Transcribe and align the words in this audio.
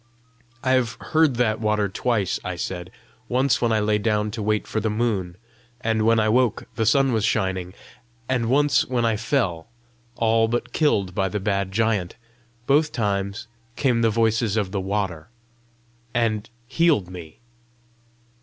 "I 0.63 0.71
have 0.71 0.97
heard 0.99 1.35
that 1.35 1.59
water 1.61 1.87
twice," 1.87 2.39
I 2.43 2.55
said;" 2.55 2.89
once 3.29 3.61
when 3.61 3.71
I 3.71 3.79
lay 3.79 3.99
down 3.99 4.31
to 4.31 4.41
wait 4.41 4.65
for 4.65 4.79
the 4.79 4.89
moon 4.89 5.37
and 5.79 6.01
when 6.07 6.19
I 6.19 6.27
woke 6.27 6.63
the 6.73 6.87
sun 6.87 7.13
was 7.13 7.23
shining! 7.23 7.75
and 8.27 8.49
once 8.49 8.83
when 8.83 9.05
I 9.05 9.15
fell, 9.15 9.67
all 10.15 10.47
but 10.47 10.73
killed 10.73 11.13
by 11.13 11.29
the 11.29 11.39
bad 11.39 11.71
giant. 11.71 12.15
Both 12.65 12.91
times 12.93 13.45
came 13.75 14.01
the 14.01 14.09
voices 14.09 14.57
of 14.57 14.71
the 14.71 14.81
water, 14.81 15.29
and 16.15 16.49
healed 16.67 17.11
me." 17.11 17.37